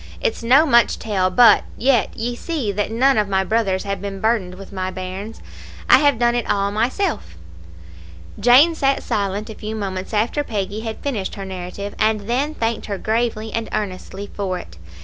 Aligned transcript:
It's 0.19 0.41
no 0.41 0.65
much 0.65 0.97
tell; 0.97 1.29
but 1.29 1.63
yet, 1.77 2.17
ye 2.17 2.35
see 2.35 2.71
that 2.71 2.89
none 2.91 3.19
of 3.19 3.29
my 3.29 3.43
brothers 3.43 3.83
have 3.83 4.01
been 4.01 4.19
burdened 4.19 4.55
with 4.55 4.73
my 4.73 4.89
bairns. 4.89 5.43
I 5.87 5.99
have 5.99 6.17
done 6.17 6.33
it 6.33 6.49
all 6.49 6.71
myself." 6.71 7.35
Jane 8.39 8.73
sat 8.73 9.03
silent 9.03 9.51
a 9.51 9.53
few 9.53 9.75
moments 9.75 10.11
after 10.11 10.43
Peggy 10.43 10.79
had 10.79 11.01
finished 11.03 11.35
her 11.35 11.45
narrative, 11.45 11.93
and 11.99 12.21
then 12.21 12.55
thanked 12.55 12.87
her 12.87 12.97
gravely 12.97 13.53
and 13.53 13.69
earnestly 13.71 14.31
for 14.35 14.57
it. 14.57 14.77